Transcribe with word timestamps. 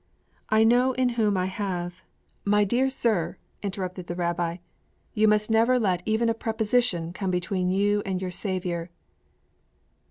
'I 0.49 0.63
know 0.63 0.91
in 0.93 1.09
whom 1.09 1.37
I 1.37 1.45
have' 1.45 2.01
'My 2.43 2.63
dear 2.63 2.89
sir,' 2.89 3.37
interrupted 3.61 4.07
the 4.07 4.15
Rabbi, 4.15 4.57
'you 5.13 5.27
must 5.27 5.51
never 5.51 5.77
let 5.77 6.01
even 6.07 6.27
a 6.27 6.33
preposition 6.33 7.13
come 7.13 7.29
between 7.29 7.69
you 7.69 8.01
and 8.03 8.19
your 8.19 8.31
Saviour!' 8.31 8.89